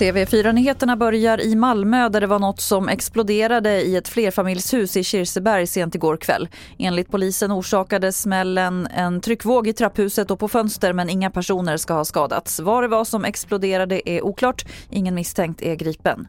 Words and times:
TV4-nyheterna 0.00 0.96
börjar 0.96 1.40
i 1.40 1.54
Malmö 1.54 2.08
där 2.08 2.20
det 2.20 2.26
var 2.26 2.38
något 2.38 2.60
som 2.60 2.88
exploderade 2.88 3.82
i 3.82 3.96
ett 3.96 4.08
flerfamiljshus 4.08 4.96
i 4.96 5.04
Kirseberg 5.04 5.66
sent 5.66 5.94
igår 5.94 6.16
kväll. 6.16 6.48
Enligt 6.78 7.10
polisen 7.10 7.52
orsakade 7.52 8.12
smällen 8.12 8.88
en 8.96 9.20
tryckvåg 9.20 9.68
i 9.68 9.72
trapphuset 9.72 10.30
och 10.30 10.38
på 10.38 10.48
fönster 10.48 10.92
men 10.92 11.10
inga 11.10 11.30
personer 11.30 11.76
ska 11.76 11.94
ha 11.94 12.04
skadats. 12.04 12.60
Vad 12.60 12.84
det 12.84 12.88
var 12.88 13.04
som 13.04 13.24
exploderade 13.24 14.10
är 14.10 14.22
oklart. 14.22 14.64
Ingen 14.90 15.14
misstänkt 15.14 15.62
är 15.62 15.74
gripen. 15.74 16.28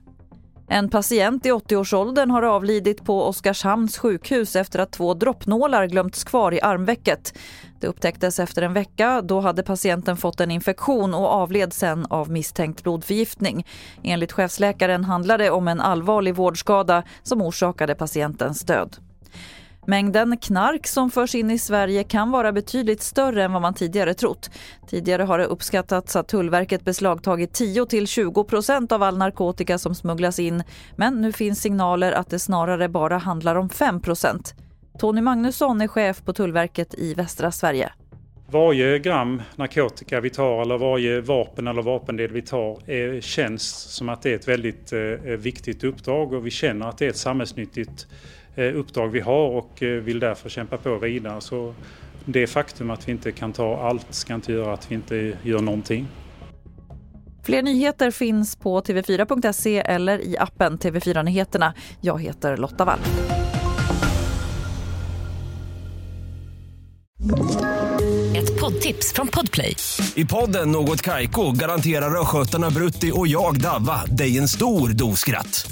En 0.73 0.89
patient 0.89 1.45
i 1.45 1.51
80-årsåldern 1.51 2.31
har 2.31 2.43
avlidit 2.43 3.05
på 3.05 3.23
Oskarshamns 3.23 3.97
sjukhus 3.97 4.55
efter 4.55 4.79
att 4.79 4.91
två 4.91 5.13
droppnålar 5.13 5.85
glömts 5.85 6.23
kvar 6.23 6.53
i 6.53 6.61
armvecket. 6.61 7.37
Det 7.79 7.87
upptäcktes 7.87 8.39
efter 8.39 8.61
en 8.61 8.73
vecka. 8.73 9.21
Då 9.21 9.39
hade 9.39 9.63
patienten 9.63 10.17
fått 10.17 10.39
en 10.39 10.51
infektion 10.51 11.13
och 11.13 11.27
avled 11.27 11.73
sen 11.73 12.05
av 12.09 12.31
misstänkt 12.31 12.83
blodförgiftning. 12.83 13.67
Enligt 14.03 14.31
chefsläkaren 14.31 15.05
handlar 15.05 15.37
det 15.37 15.49
om 15.49 15.67
en 15.67 15.81
allvarlig 15.81 16.35
vårdskada 16.35 17.03
som 17.23 17.41
orsakade 17.41 17.95
patientens 17.95 18.61
död. 18.61 18.97
Mängden 19.85 20.37
knark 20.37 20.87
som 20.87 21.11
förs 21.11 21.35
in 21.35 21.51
i 21.51 21.57
Sverige 21.57 22.03
kan 22.03 22.31
vara 22.31 22.51
betydligt 22.51 23.01
större 23.01 23.43
än 23.43 23.53
vad 23.53 23.61
man 23.61 23.73
tidigare 23.73 24.13
trott. 24.13 24.49
Tidigare 24.87 25.23
har 25.23 25.37
det 25.37 25.45
uppskattats 25.45 26.15
att 26.15 26.27
Tullverket 26.27 26.85
beslagtagit 26.85 27.59
10-20 27.59 28.43
procent 28.43 28.91
av 28.91 29.03
all 29.03 29.17
narkotika 29.17 29.77
som 29.77 29.95
smugglas 29.95 30.39
in. 30.39 30.63
Men 30.95 31.21
nu 31.21 31.31
finns 31.31 31.61
signaler 31.61 32.11
att 32.11 32.29
det 32.29 32.39
snarare 32.39 32.89
bara 32.89 33.17
handlar 33.17 33.55
om 33.55 33.69
5 33.69 34.01
procent. 34.01 34.53
Tony 34.99 35.21
Magnusson 35.21 35.81
är 35.81 35.87
chef 35.87 36.23
på 36.25 36.33
Tullverket 36.33 36.95
i 36.97 37.13
västra 37.13 37.51
Sverige. 37.51 37.91
Varje 38.51 38.99
gram 38.99 39.41
narkotika 39.55 40.21
vi 40.21 40.29
tar 40.29 40.61
eller 40.61 40.77
varje 40.77 41.21
vapen 41.21 41.67
eller 41.67 41.81
vapendel 41.81 42.31
vi 42.31 42.41
tar 42.41 42.89
är, 42.89 43.21
känns 43.21 43.71
som 43.71 44.09
att 44.09 44.21
det 44.21 44.31
är 44.31 44.35
ett 44.35 44.47
väldigt 44.47 44.93
eh, 44.93 44.99
viktigt 45.23 45.83
uppdrag 45.83 46.33
och 46.33 46.45
vi 46.45 46.51
känner 46.51 46.89
att 46.89 46.97
det 46.97 47.05
är 47.05 47.09
ett 47.09 47.17
samhällsnyttigt 47.17 48.07
uppdrag 48.55 49.07
vi 49.07 49.19
har 49.19 49.49
och 49.49 49.83
eh, 49.83 49.89
vill 49.89 50.19
därför 50.19 50.49
kämpa 50.49 50.77
på 50.77 50.97
vidare. 50.97 51.41
Så 51.41 51.73
det 52.25 52.47
faktum 52.47 52.89
att 52.89 53.07
vi 53.07 53.11
inte 53.11 53.31
kan 53.31 53.53
ta 53.53 53.87
allt 53.87 54.07
ska 54.09 54.33
inte 54.33 54.51
göra 54.51 54.73
att 54.73 54.91
vi 54.91 54.95
inte 54.95 55.33
gör 55.43 55.59
någonting. 55.59 56.07
Fler 57.43 57.61
nyheter 57.61 58.11
finns 58.11 58.55
på 58.55 58.81
tv4.se 58.81 59.77
eller 59.77 60.19
i 60.19 60.37
appen 60.37 60.77
TV4 60.77 61.23
Nyheterna. 61.23 61.73
Jag 62.01 62.21
heter 62.21 62.57
Lotta 62.57 62.85
Wall. 62.85 62.99
Ett 68.35 68.59
poddtips 68.59 69.13
från 69.13 69.27
Podplay. 69.27 69.75
I 70.15 70.25
podden 70.25 70.71
Något 70.71 71.01
Kaiko 71.01 71.51
garanterar 71.51 72.21
östgötarna 72.21 72.69
Brutti 72.69 73.11
och 73.13 73.27
jag, 73.27 73.61
Davva, 73.61 74.05
dig 74.05 74.37
en 74.37 74.47
stor 74.47 74.89
dos 74.89 75.19
skratt. 75.19 75.71